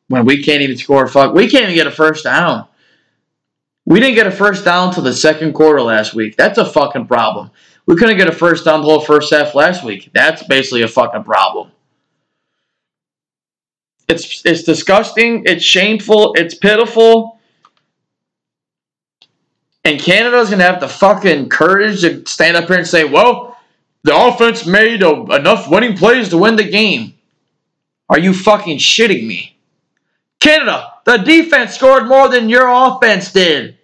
when 0.07 0.25
we 0.25 0.43
can't 0.43 0.61
even 0.61 0.77
score? 0.77 1.07
Fuck, 1.07 1.33
we 1.33 1.49
can't 1.49 1.63
even 1.63 1.75
get 1.75 1.87
a 1.87 1.91
first 1.91 2.23
down. 2.23 2.67
We 3.85 3.99
didn't 3.99 4.15
get 4.15 4.27
a 4.27 4.31
first 4.31 4.63
down 4.63 4.93
till 4.93 5.03
the 5.03 5.13
second 5.13 5.53
quarter 5.53 5.81
last 5.81 6.13
week. 6.13 6.37
That's 6.37 6.57
a 6.57 6.65
fucking 6.65 7.07
problem. 7.07 7.51
We 7.85 7.95
couldn't 7.95 8.17
get 8.17 8.29
a 8.29 8.31
first 8.31 8.63
down 8.63 8.81
the 8.81 8.87
whole 8.87 9.01
first 9.01 9.33
half 9.33 9.55
last 9.55 9.83
week. 9.83 10.09
That's 10.13 10.43
basically 10.43 10.83
a 10.83 10.87
fucking 10.87 11.23
problem. 11.23 11.71
It's 14.07 14.45
it's 14.45 14.63
disgusting. 14.63 15.43
It's 15.45 15.63
shameful. 15.63 16.33
It's 16.38 16.55
pitiful. 16.55 17.39
And 19.86 20.00
Canada's 20.00 20.50
gonna 20.50 20.63
have 20.63 20.79
the 20.79 20.88
fucking 20.89 21.50
courage 21.50 22.01
to 22.01 22.25
stand 22.25 22.57
up 22.57 22.67
here 22.67 22.77
and 22.77 22.88
say, 22.88 23.03
"Well, 23.03 23.57
the 24.03 24.15
offense 24.15 24.65
made 24.65 25.03
a, 25.03 25.12
enough 25.36 25.69
winning 25.69 25.98
plays 25.98 26.29
to 26.29 26.38
win 26.38 26.55
the 26.55 26.63
game." 26.63 27.15
Are 28.10 28.19
you 28.19 28.33
fucking 28.33 28.77
shitting 28.77 29.25
me? 29.25 29.57
Canada, 30.39 30.93
the 31.05 31.17
defense 31.17 31.75
scored 31.75 32.07
more 32.07 32.27
than 32.29 32.50
your 32.50 32.67
offense 32.69 33.31
did. 33.31 33.77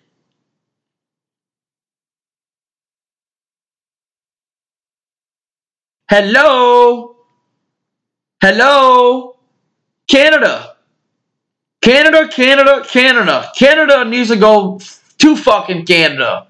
Hello? 6.10 7.16
Hello? 8.42 9.29
Canada. 10.10 10.76
Canada, 11.82 12.28
Canada, 12.28 12.84
Canada. 12.88 13.52
Canada 13.56 14.04
needs 14.04 14.30
to 14.30 14.36
go 14.36 14.82
to 15.20 15.36
fucking 15.36 15.86
Canada. 15.86 16.48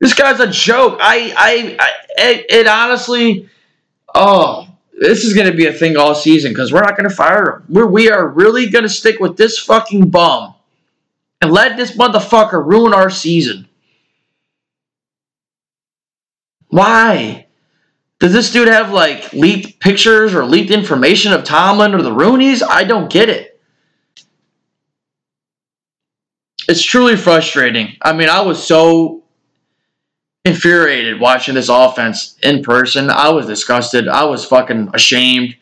This 0.00 0.14
guy's 0.14 0.40
a 0.40 0.46
joke. 0.46 0.98
I, 1.00 1.32
I, 1.36 1.76
I 1.78 2.44
it, 2.50 2.66
honestly, 2.66 3.48
oh, 4.14 4.68
this 5.00 5.24
is 5.24 5.32
going 5.32 5.50
to 5.50 5.56
be 5.56 5.66
a 5.66 5.72
thing 5.72 5.96
all 5.96 6.14
season 6.14 6.52
because 6.52 6.72
we're 6.72 6.82
not 6.82 6.96
going 6.96 7.08
to 7.08 7.14
fire 7.14 7.50
him. 7.50 7.64
We're, 7.68 7.86
we 7.86 8.10
are 8.10 8.28
really 8.28 8.68
going 8.68 8.84
to 8.84 8.88
stick 8.88 9.20
with 9.20 9.36
this 9.36 9.58
fucking 9.58 10.10
bum 10.10 10.54
and 11.40 11.50
let 11.52 11.76
this 11.76 11.96
motherfucker 11.96 12.64
ruin 12.64 12.92
our 12.92 13.10
season. 13.10 13.68
Why? 16.68 17.47
Does 18.20 18.32
this 18.32 18.50
dude 18.50 18.68
have 18.68 18.92
like 18.92 19.32
leaked 19.32 19.78
pictures 19.80 20.34
or 20.34 20.44
leaked 20.44 20.70
information 20.70 21.32
of 21.32 21.44
Tomlin 21.44 21.94
or 21.94 22.02
the 22.02 22.10
Rooneys? 22.10 22.62
I 22.68 22.84
don't 22.84 23.10
get 23.10 23.28
it. 23.28 23.60
It's 26.68 26.82
truly 26.82 27.16
frustrating. 27.16 27.96
I 28.02 28.12
mean, 28.12 28.28
I 28.28 28.40
was 28.42 28.62
so 28.62 29.22
infuriated 30.44 31.20
watching 31.20 31.54
this 31.54 31.68
offense 31.68 32.36
in 32.42 32.62
person. 32.62 33.08
I 33.08 33.30
was 33.30 33.46
disgusted. 33.46 34.08
I 34.08 34.24
was 34.24 34.44
fucking 34.44 34.90
ashamed. 34.94 35.56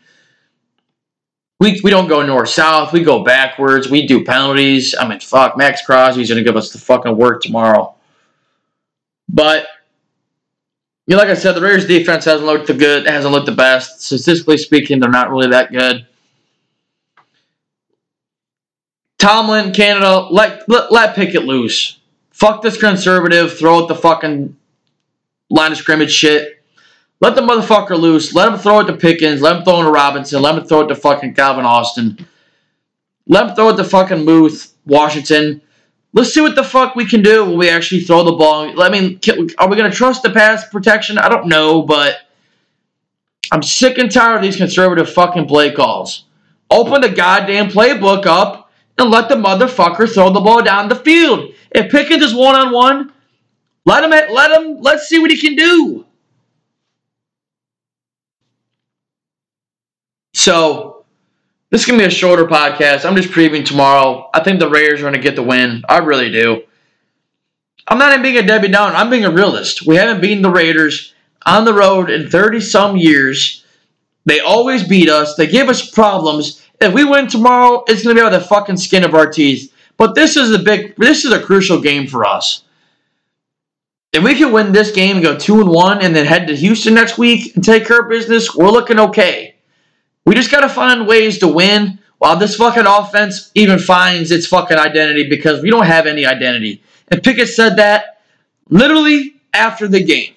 We, 1.60 1.80
we 1.82 1.90
don't 1.90 2.08
go 2.08 2.24
north 2.24 2.48
south. 2.48 2.92
We 2.92 3.02
go 3.02 3.22
backwards. 3.22 3.88
We 3.88 4.06
do 4.06 4.24
penalties. 4.24 4.94
I 4.98 5.08
mean, 5.08 5.20
fuck. 5.20 5.56
Maxx 5.56 5.84
Crosby's 5.84 6.28
going 6.28 6.42
to 6.42 6.44
give 6.44 6.56
us 6.56 6.72
the 6.72 6.78
fucking 6.78 7.16
work 7.16 7.42
tomorrow. 7.42 7.94
But 9.28 9.66
you 11.06 11.16
like 11.16 11.28
I 11.28 11.34
said, 11.34 11.52
the 11.52 11.60
Raiders 11.60 11.86
defense 11.86 12.24
hasn't 12.24 12.46
looked 12.46 12.66
the 12.66 12.74
good, 12.74 13.06
hasn't 13.06 13.32
looked 13.32 13.46
the 13.46 13.52
best. 13.52 14.02
Statistically 14.02 14.58
speaking, 14.58 15.00
they're 15.00 15.10
not 15.10 15.30
really 15.30 15.48
that 15.48 15.70
good. 15.72 16.06
Tomlin, 19.18 19.72
Canada, 19.72 20.28
let, 20.30 20.68
let, 20.68 20.92
let 20.92 21.14
Pickett 21.16 21.44
loose. 21.44 21.98
Fuck 22.30 22.62
this 22.62 22.78
conservative, 22.78 23.58
throw 23.58 23.82
at 23.82 23.88
the 23.88 23.94
fucking 23.94 24.56
line 25.48 25.72
of 25.72 25.78
scrimmage 25.78 26.12
shit. 26.12 26.62
Let 27.20 27.34
the 27.34 27.40
motherfucker 27.40 27.98
loose. 27.98 28.34
Let 28.34 28.52
him 28.52 28.58
throw 28.58 28.80
it 28.80 28.84
to 28.86 28.96
Pickens. 28.96 29.40
Let 29.40 29.56
him 29.56 29.64
throw 29.64 29.80
it 29.80 29.84
to 29.84 29.90
Robinson. 29.90 30.42
Let 30.42 30.58
him 30.58 30.64
throw 30.64 30.82
it 30.82 30.88
to 30.88 30.94
fucking 30.94 31.34
Calvin 31.34 31.64
Austin. 31.64 32.26
Let 33.26 33.48
him 33.48 33.56
throw 33.56 33.70
it 33.70 33.76
to 33.76 33.84
fucking 33.84 34.24
Muth, 34.24 34.74
Washington. 34.84 35.62
Let's 36.16 36.32
see 36.32 36.40
what 36.40 36.54
the 36.54 36.64
fuck 36.64 36.96
we 36.96 37.04
can 37.04 37.20
do 37.20 37.44
when 37.44 37.58
we 37.58 37.68
actually 37.68 38.00
throw 38.00 38.24
the 38.24 38.32
ball. 38.32 38.82
I 38.82 38.88
mean, 38.88 39.20
are 39.58 39.68
we 39.68 39.76
going 39.76 39.90
to 39.90 39.94
trust 39.94 40.22
the 40.22 40.30
pass 40.30 40.66
protection? 40.66 41.18
I 41.18 41.28
don't 41.28 41.46
know, 41.46 41.82
but 41.82 42.20
I'm 43.52 43.62
sick 43.62 43.98
and 43.98 44.10
tired 44.10 44.36
of 44.36 44.42
these 44.42 44.56
conservative 44.56 45.12
fucking 45.12 45.46
play 45.46 45.72
calls. 45.72 46.24
Open 46.70 47.02
the 47.02 47.10
goddamn 47.10 47.68
playbook 47.68 48.24
up 48.24 48.72
and 48.96 49.10
let 49.10 49.28
the 49.28 49.34
motherfucker 49.34 50.10
throw 50.10 50.32
the 50.32 50.40
ball 50.40 50.62
down 50.62 50.88
the 50.88 50.96
field. 50.96 51.52
If 51.70 51.92
Pickens 51.92 52.22
is 52.22 52.34
one 52.34 52.54
on 52.54 52.72
one, 52.72 53.12
let 53.84 54.02
him 54.02 54.10
let 54.10 54.50
him 54.52 54.78
let's 54.80 55.08
see 55.08 55.18
what 55.18 55.30
he 55.30 55.36
can 55.36 55.54
do. 55.54 56.06
So 60.32 60.95
this 61.70 61.80
is 61.80 61.86
going 61.86 61.98
to 61.98 62.04
be 62.04 62.08
a 62.08 62.10
shorter 62.10 62.46
podcast. 62.46 63.04
I'm 63.04 63.16
just 63.16 63.30
previewing 63.30 63.64
tomorrow. 63.64 64.30
I 64.32 64.42
think 64.42 64.60
the 64.60 64.70
Raiders 64.70 65.00
are 65.00 65.04
going 65.04 65.14
to 65.14 65.20
get 65.20 65.34
the 65.34 65.42
win. 65.42 65.82
I 65.88 65.98
really 65.98 66.30
do. 66.30 66.62
I'm 67.88 67.98
not 67.98 68.12
even 68.12 68.22
being 68.22 68.36
a 68.36 68.46
Debbie 68.46 68.68
Down. 68.68 68.94
I'm 68.94 69.10
being 69.10 69.24
a 69.24 69.30
realist. 69.30 69.86
We 69.86 69.96
haven't 69.96 70.20
beaten 70.20 70.42
the 70.42 70.50
Raiders 70.50 71.14
on 71.44 71.64
the 71.64 71.74
road 71.74 72.10
in 72.10 72.30
30 72.30 72.60
some 72.60 72.96
years. 72.96 73.64
They 74.24 74.40
always 74.40 74.86
beat 74.86 75.08
us. 75.08 75.36
They 75.36 75.46
give 75.46 75.68
us 75.68 75.90
problems. 75.90 76.62
If 76.80 76.92
we 76.92 77.04
win 77.04 77.26
tomorrow, 77.26 77.84
it's 77.88 78.02
going 78.02 78.16
to 78.16 78.22
be 78.22 78.26
by 78.26 78.36
the 78.36 78.44
fucking 78.44 78.76
skin 78.76 79.04
of 79.04 79.14
our 79.14 79.30
teeth. 79.30 79.72
But 79.96 80.14
this 80.14 80.36
is 80.36 80.52
a 80.52 80.58
big, 80.58 80.94
this 80.96 81.24
is 81.24 81.32
a 81.32 81.42
crucial 81.42 81.80
game 81.80 82.06
for 82.06 82.24
us. 82.24 82.64
If 84.12 84.22
we 84.22 84.34
can 84.34 84.52
win 84.52 84.72
this 84.72 84.92
game 84.92 85.16
and 85.16 85.24
go 85.24 85.36
two 85.36 85.60
and 85.60 85.68
one, 85.68 86.00
and 86.00 86.14
then 86.14 86.26
head 86.26 86.46
to 86.46 86.56
Houston 86.56 86.94
next 86.94 87.18
week 87.18 87.54
and 87.54 87.64
take 87.64 87.86
care 87.86 88.00
of 88.00 88.08
business, 88.08 88.54
we're 88.54 88.70
looking 88.70 88.98
okay. 88.98 89.55
We 90.26 90.34
just 90.34 90.50
got 90.50 90.60
to 90.60 90.68
find 90.68 91.06
ways 91.06 91.38
to 91.38 91.48
win 91.48 92.00
while 92.18 92.36
this 92.36 92.56
fucking 92.56 92.86
offense 92.86 93.52
even 93.54 93.78
finds 93.78 94.30
its 94.32 94.46
fucking 94.46 94.76
identity 94.76 95.28
because 95.28 95.62
we 95.62 95.70
don't 95.70 95.86
have 95.86 96.06
any 96.06 96.26
identity. 96.26 96.82
And 97.08 97.22
Pickett 97.22 97.48
said 97.48 97.76
that 97.76 98.20
literally 98.68 99.36
after 99.54 99.86
the 99.86 100.02
game. 100.02 100.34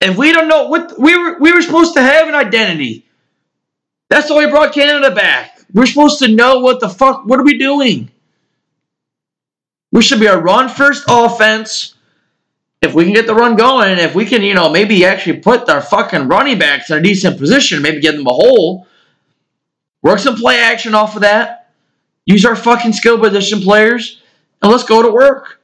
If 0.00 0.16
we 0.16 0.32
don't 0.32 0.48
know 0.48 0.66
what 0.66 0.98
we 0.98 1.16
were, 1.16 1.38
we 1.38 1.52
were 1.52 1.62
supposed 1.62 1.94
to 1.94 2.02
have 2.02 2.26
an 2.26 2.34
identity. 2.34 3.06
That's 4.10 4.28
why 4.28 4.44
we 4.44 4.50
brought 4.50 4.74
Canada 4.74 5.14
back. 5.14 5.60
We're 5.72 5.86
supposed 5.86 6.18
to 6.18 6.28
know 6.28 6.58
what 6.58 6.80
the 6.80 6.88
fuck. 6.88 7.24
What 7.24 7.38
are 7.38 7.44
we 7.44 7.56
doing? 7.56 8.10
We 9.92 10.02
should 10.02 10.20
be 10.20 10.26
a 10.26 10.36
run 10.36 10.68
first 10.68 11.04
offense 11.06 11.94
if 12.82 12.94
we 12.94 13.04
can 13.04 13.14
get 13.14 13.26
the 13.26 13.34
run 13.34 13.54
going, 13.54 13.98
if 13.98 14.14
we 14.14 14.26
can, 14.26 14.42
you 14.42 14.54
know, 14.54 14.68
maybe 14.68 15.04
actually 15.04 15.38
put 15.38 15.68
our 15.68 15.80
fucking 15.80 16.26
running 16.26 16.58
backs 16.58 16.90
in 16.90 16.98
a 16.98 17.00
decent 17.00 17.38
position, 17.38 17.80
maybe 17.80 18.00
give 18.00 18.16
them 18.16 18.26
a 18.26 18.32
hole, 18.32 18.88
work 20.02 20.18
some 20.18 20.36
play 20.36 20.58
action 20.58 20.94
off 20.94 21.14
of 21.14 21.22
that, 21.22 21.70
use 22.26 22.44
our 22.44 22.56
fucking 22.56 22.92
skill 22.92 23.18
position 23.18 23.60
players, 23.60 24.20
and 24.60 24.70
let's 24.70 24.84
go 24.84 25.00
to 25.00 25.10
work. 25.10 25.60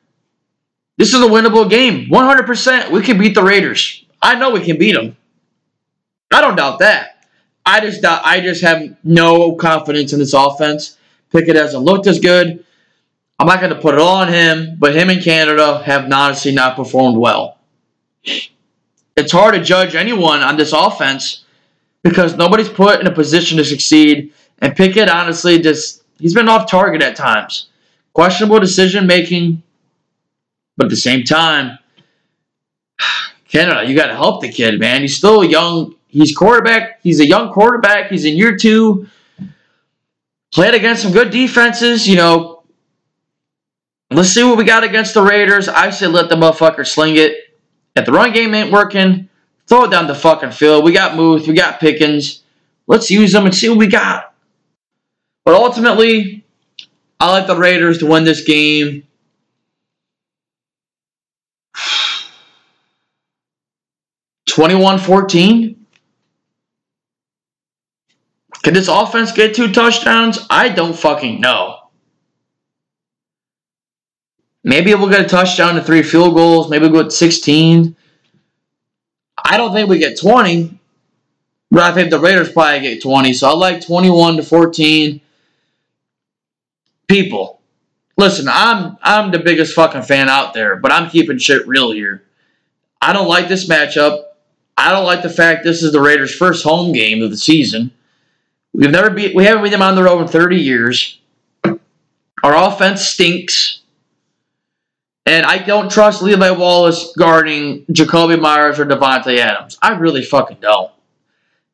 This 0.96 1.12
is 1.12 1.20
a 1.20 1.26
winnable 1.26 1.68
game. 1.68 2.08
100%. 2.08 2.90
We 2.90 3.02
can 3.02 3.18
beat 3.18 3.34
the 3.34 3.42
Raiders. 3.42 4.04
I 4.22 4.36
know 4.36 4.50
we 4.50 4.64
can 4.64 4.78
beat 4.78 4.92
them. 4.92 5.16
I 6.32 6.40
don't 6.40 6.56
doubt 6.56 6.80
that. 6.80 7.24
I 7.66 7.80
just 7.80 8.02
doubt, 8.02 8.22
I 8.24 8.40
just 8.40 8.62
have 8.62 8.96
no 9.04 9.52
confidence 9.52 10.12
in 10.12 10.18
this 10.18 10.32
offense. 10.32 10.96
Pickett 11.30 11.56
hasn't 11.56 11.84
looked 11.84 12.06
as 12.06 12.18
good. 12.18 12.64
I'm 13.38 13.46
not 13.46 13.60
going 13.60 13.72
to 13.72 13.80
put 13.80 13.94
it 13.94 14.00
all 14.00 14.16
on 14.16 14.28
him, 14.28 14.76
but 14.78 14.96
him 14.96 15.10
and 15.10 15.22
Canada 15.22 15.82
have 15.84 16.12
honestly 16.12 16.52
not 16.52 16.74
performed 16.74 17.16
well. 17.16 17.58
It's 19.16 19.32
hard 19.32 19.54
to 19.54 19.62
judge 19.62 19.94
anyone 19.94 20.40
on 20.40 20.56
this 20.56 20.72
offense 20.72 21.44
because 22.02 22.36
nobody's 22.36 22.68
put 22.68 23.00
in 23.00 23.06
a 23.06 23.12
position 23.12 23.58
to 23.58 23.64
succeed. 23.64 24.32
And 24.60 24.74
Pickett, 24.74 25.08
honestly, 25.08 25.60
just 25.60 26.02
he's 26.18 26.34
been 26.34 26.48
off 26.48 26.68
target 26.68 27.02
at 27.02 27.14
times. 27.14 27.68
Questionable 28.12 28.58
decision 28.58 29.06
making, 29.06 29.62
but 30.76 30.84
at 30.84 30.90
the 30.90 30.96
same 30.96 31.22
time, 31.22 31.78
Canada, 33.48 33.88
you 33.88 33.94
got 33.94 34.08
to 34.08 34.16
help 34.16 34.40
the 34.40 34.50
kid, 34.50 34.80
man. 34.80 35.02
He's 35.02 35.16
still 35.16 35.44
young. 35.44 35.94
He's 36.08 36.34
quarterback. 36.34 37.00
He's 37.02 37.20
a 37.20 37.26
young 37.26 37.52
quarterback. 37.52 38.10
He's 38.10 38.24
in 38.24 38.36
year 38.36 38.56
two. 38.56 39.06
Played 40.52 40.74
against 40.74 41.02
some 41.02 41.12
good 41.12 41.30
defenses. 41.30 42.08
You 42.08 42.16
know, 42.16 42.57
let's 44.10 44.30
see 44.30 44.44
what 44.44 44.56
we 44.56 44.64
got 44.64 44.84
against 44.84 45.14
the 45.14 45.22
Raiders. 45.22 45.68
I 45.68 45.90
say 45.90 46.06
let 46.06 46.28
the 46.28 46.36
motherfucker 46.36 46.86
sling 46.86 47.16
it. 47.16 47.54
If 47.94 48.06
the 48.06 48.12
run 48.12 48.32
game 48.32 48.54
ain't 48.54 48.72
working, 48.72 49.28
throw 49.66 49.84
it 49.84 49.90
down 49.90 50.06
the 50.06 50.14
fucking 50.14 50.52
field. 50.52 50.84
We 50.84 50.92
got 50.92 51.16
Muth. 51.16 51.46
We 51.46 51.54
got 51.54 51.80
Pickens. 51.80 52.42
Let's 52.86 53.10
use 53.10 53.32
them 53.32 53.44
and 53.44 53.54
see 53.54 53.68
what 53.68 53.78
we 53.78 53.86
got. 53.86 54.32
But 55.44 55.54
ultimately, 55.54 56.44
I 57.20 57.30
like 57.30 57.46
the 57.46 57.56
Raiders 57.56 57.98
to 57.98 58.06
win 58.06 58.24
this 58.24 58.44
game. 58.44 59.04
Twenty-one 64.46 64.98
fourteen. 64.98 65.86
Can 68.62 68.74
this 68.74 68.88
offense 68.88 69.32
get 69.32 69.54
two 69.54 69.72
touchdowns? 69.72 70.38
I 70.50 70.68
don't 70.68 70.96
fucking 70.96 71.40
know. 71.40 71.77
Maybe 74.64 74.94
we'll 74.94 75.08
get 75.08 75.20
a 75.24 75.28
touchdown 75.28 75.76
to 75.76 75.82
three 75.82 76.02
field 76.02 76.34
goals. 76.34 76.68
Maybe 76.68 76.88
we'll 76.88 77.04
get 77.04 77.12
16. 77.12 77.96
I 79.44 79.56
don't 79.56 79.72
think 79.72 79.88
we 79.88 79.98
get 79.98 80.18
20. 80.18 80.78
But 81.70 81.82
I 81.82 81.92
think 81.92 82.10
the 82.10 82.18
Raiders 82.18 82.52
probably 82.52 82.80
get 82.80 83.02
20. 83.02 83.32
So 83.34 83.48
I 83.48 83.52
like 83.52 83.84
21 83.84 84.36
to 84.36 84.42
14. 84.42 85.20
People, 87.06 87.60
listen, 88.18 88.46
I'm 88.50 88.98
I'm 89.02 89.30
the 89.30 89.38
biggest 89.38 89.74
fucking 89.74 90.02
fan 90.02 90.28
out 90.28 90.52
there, 90.52 90.76
but 90.76 90.92
I'm 90.92 91.08
keeping 91.08 91.38
shit 91.38 91.66
real 91.66 91.90
here. 91.90 92.22
I 93.00 93.14
don't 93.14 93.28
like 93.28 93.48
this 93.48 93.66
matchup. 93.66 94.24
I 94.76 94.90
don't 94.92 95.06
like 95.06 95.22
the 95.22 95.30
fact 95.30 95.64
this 95.64 95.82
is 95.82 95.92
the 95.92 96.02
Raiders' 96.02 96.34
first 96.34 96.64
home 96.64 96.92
game 96.92 97.22
of 97.22 97.30
the 97.30 97.36
season. 97.38 97.92
We've 98.74 98.90
never 98.90 99.08
beat 99.08 99.34
we 99.34 99.44
haven't 99.44 99.64
beat 99.64 99.70
them 99.70 99.80
on 99.80 99.94
the 99.94 100.02
road 100.02 100.20
in 100.20 100.28
30 100.28 100.56
years. 100.56 101.18
Our 101.64 102.54
offense 102.54 103.02
stinks. 103.02 103.80
And 105.28 105.44
I 105.44 105.58
don't 105.58 105.90
trust 105.90 106.22
Levi 106.22 106.52
Wallace 106.52 107.12
guarding 107.18 107.84
Jakobi 107.92 108.40
Meyers 108.40 108.78
or 108.78 108.86
Davante 108.86 109.36
Adams. 109.36 109.76
I 109.82 109.92
really 109.92 110.24
fucking 110.24 110.56
don't. 110.62 110.90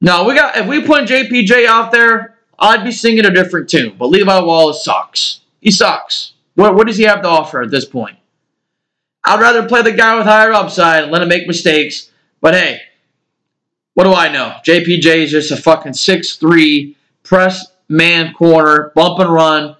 No, 0.01 0.25
we 0.25 0.35
got 0.35 0.57
if 0.57 0.67
we 0.67 0.83
put 0.83 1.05
JPJ 1.05 1.65
out 1.65 1.93
there, 1.93 2.37
I'd 2.59 2.83
be 2.83 2.91
singing 2.91 3.25
a 3.25 3.31
different 3.31 3.71
tune. 3.71 3.95
But 3.97 4.09
Levi 4.09 4.41
Wallace 4.41 4.85
sucks. 4.85 5.43
He 5.61 5.71
sucks. 5.71 6.33
What 6.57 6.75
what 6.75 6.89
does 6.89 6.97
he 6.97 7.05
have 7.05 7.23
to 7.23 7.29
offer 7.29 7.63
at 7.63 7.71
this 7.71 7.85
point? 7.85 8.19
I'd 9.23 9.41
rather 9.41 9.69
play 9.69 9.83
the 9.83 9.93
guy 9.93 10.17
with 10.17 10.27
higher 10.27 10.53
upside 10.53 11.05
and 11.05 11.13
let 11.13 11.23
him 11.23 11.29
make 11.29 11.47
mistakes. 11.47 12.11
But 12.41 12.55
hey, 12.55 12.81
what 13.95 14.03
do 14.03 14.15
I 14.15 14.33
know? 14.33 14.57
JPJ 14.67 15.19
is 15.19 15.31
just 15.31 15.53
a 15.53 15.57
fucking 15.57 15.93
6'3 15.93 16.97
press 17.23 17.65
man 17.89 18.35
corner, 18.35 18.91
bump 18.97 19.21
and 19.21 19.33
run. 19.33 19.77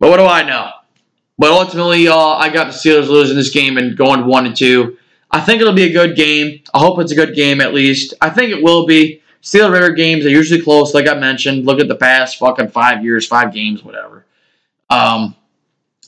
But 0.00 0.10
what 0.10 0.16
do 0.16 0.24
I 0.24 0.42
know? 0.42 0.72
But 1.38 1.50
ultimately, 1.50 2.08
uh, 2.08 2.16
I 2.16 2.50
got 2.50 2.66
the 2.66 2.72
Steelers 2.72 3.08
losing 3.08 3.36
this 3.36 3.50
game 3.50 3.78
and 3.78 3.96
going 3.96 4.26
one 4.26 4.46
and 4.46 4.56
two. 4.56 4.98
I 5.30 5.40
think 5.40 5.60
it'll 5.60 5.72
be 5.72 5.84
a 5.84 5.92
good 5.92 6.14
game. 6.14 6.62
I 6.74 6.78
hope 6.78 6.98
it's 7.00 7.12
a 7.12 7.16
good 7.16 7.34
game 7.34 7.60
at 7.60 7.72
least. 7.72 8.14
I 8.20 8.30
think 8.30 8.50
it 8.50 8.62
will 8.62 8.86
be. 8.86 9.22
Steelers 9.42 9.72
Raider 9.72 9.90
games 9.92 10.24
are 10.24 10.30
usually 10.30 10.62
close, 10.62 10.94
like 10.94 11.08
I 11.08 11.14
mentioned. 11.14 11.64
Look 11.64 11.80
at 11.80 11.88
the 11.88 11.96
past 11.96 12.38
fucking 12.38 12.68
five 12.68 13.02
years, 13.02 13.26
five 13.26 13.52
games, 13.52 13.82
whatever. 13.82 14.24
Um, 14.88 15.34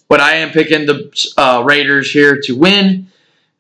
but 0.09 0.21
I 0.21 0.35
am 0.37 0.51
picking 0.51 0.87
the 0.87 1.33
uh, 1.37 1.65
Raiders 1.67 2.13
here 2.13 2.41
to 2.43 2.57
win. 2.57 3.09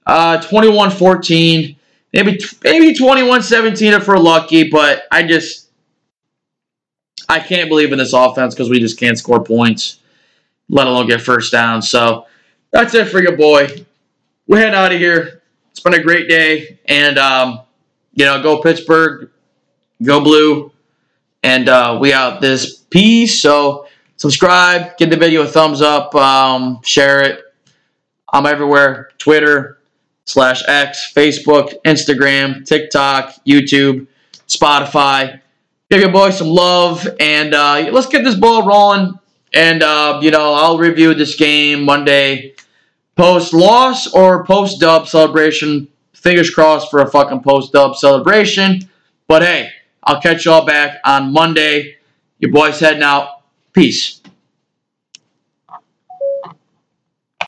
Uh, 0.06 0.38
21-14 0.38 1.76
maybe 2.14 2.38
maybe 2.62 2.94
21-17 2.94 3.92
if 3.92 4.09
we're 4.09 4.16
lucky, 4.18 4.71
but 4.71 5.04
I 5.11 5.25
just 5.25 5.68
I 7.29 7.40
can't 7.40 7.68
believe 7.68 7.92
in 7.92 7.98
this 7.98 8.12
offense 8.12 8.55
because 8.55 8.70
we 8.70 8.81
just 8.81 8.98
can't 8.98 9.18
score 9.18 9.42
points, 9.42 9.98
let 10.68 10.87
alone 10.87 11.07
get 11.07 11.20
first 11.20 11.53
down. 11.53 11.83
So 11.83 12.27
that's 12.70 12.94
it 12.94 13.09
for 13.09 13.22
your 13.22 13.37
boy. 13.37 13.68
We're 14.46 14.59
heading 14.59 14.74
out 14.74 14.92
of 14.92 14.98
here. 14.98 15.42
It's 15.70 15.81
been 15.81 15.94
a 15.94 16.03
great 16.03 16.29
day, 16.29 16.79
and 16.87 17.18
um, 17.18 17.61
you 18.12 18.24
know, 18.24 18.42
go 18.42 18.61
Pittsburgh, 18.61 19.31
go 20.03 20.20
blue, 20.20 20.70
and 21.42 21.68
uh, 21.68 21.98
we 22.00 22.12
out 22.12 22.40
this 22.40 22.79
piece. 22.79 23.40
So 23.40 23.88
subscribe, 24.16 24.96
give 24.98 25.11
the 25.11 25.16
video 25.16 25.42
a 25.42 25.46
thumbs 25.46 25.83
up, 25.83 26.14
um, 26.14 26.81
share 26.83 27.22
it. 27.22 27.40
I'm 28.33 28.46
everywhere: 28.46 29.11
Twitter, 29.18 29.79
slash 30.24 30.62
X, 30.66 31.12
Facebook, 31.14 31.74
Instagram, 31.85 32.66
TikTok, 32.66 33.35
YouTube, 33.46 34.07
Spotify. 34.48 35.40
Give 35.90 36.00
your 36.00 36.12
boy 36.12 36.31
some 36.31 36.48
love 36.48 37.07
and 37.20 37.55
uh, 37.55 37.88
let's 37.92 38.07
get 38.07 38.24
this 38.24 38.35
ball 38.35 38.66
rolling. 38.66 39.18
And, 39.55 39.83
uh, 39.83 40.19
you 40.23 40.31
know, 40.31 40.55
I'll 40.55 40.79
review 40.79 41.14
this 41.14 41.37
game 41.37 41.85
Monday 41.85 42.55
post 43.17 43.55
loss 43.55 44.12
or 44.12 44.45
post 44.45 44.81
dub 44.81 45.07
celebration. 45.07 45.88
Fingers 46.12 46.51
crossed 46.51 46.90
for 46.90 47.01
a 47.01 47.11
fucking 47.11 47.43
post 47.43 47.73
dub 47.73 47.97
celebration. 47.97 48.81
But 49.29 49.43
hey, 49.43 49.71
I'll 50.03 50.21
catch 50.21 50.45
y'all 50.45 50.67
back 50.67 50.99
on 51.05 51.33
Monday. 51.33 51.97
Your 52.38 52.51
boy's 52.51 52.81
heading 52.81 53.03
out. 53.03 53.43
Peace. 53.73 54.21